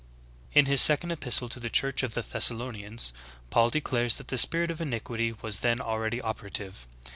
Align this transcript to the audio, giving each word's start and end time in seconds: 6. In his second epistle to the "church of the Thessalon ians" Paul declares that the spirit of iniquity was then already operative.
6. 0.53 0.55
In 0.57 0.65
his 0.65 0.81
second 0.81 1.11
epistle 1.11 1.47
to 1.47 1.59
the 1.59 1.69
"church 1.69 2.01
of 2.01 2.15
the 2.15 2.21
Thessalon 2.23 2.73
ians" 2.75 3.11
Paul 3.51 3.69
declares 3.69 4.17
that 4.17 4.29
the 4.29 4.37
spirit 4.39 4.71
of 4.71 4.81
iniquity 4.81 5.31
was 5.43 5.59
then 5.59 5.79
already 5.79 6.19
operative. 6.19 6.87